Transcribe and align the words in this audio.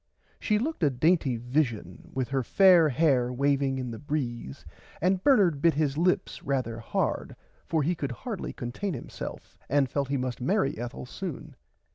She 0.39 0.57
looked 0.57 0.81
a 0.81 0.89
dainty 0.89 1.37
vishen 1.37 1.97
[Pg 1.99 2.03
80] 2.05 2.09
with 2.15 2.27
her 2.29 2.41
fair 2.41 2.89
hair 2.89 3.31
waving 3.31 3.77
in 3.77 3.91
the 3.91 3.99
breeze 3.99 4.65
and 4.99 5.23
Bernard 5.23 5.61
bit 5.61 5.75
his 5.75 5.95
lips 5.95 6.39
rarther 6.39 6.79
hard 6.79 7.35
for 7.67 7.83
he 7.83 7.93
could 7.93 8.11
hardly 8.11 8.51
contain 8.51 8.95
himself 8.95 9.59
and 9.69 9.87
felt 9.91 10.07
he 10.07 10.17
must 10.17 10.41
marry 10.41 10.75
Ethel 10.79 11.05
soon. 11.05 11.55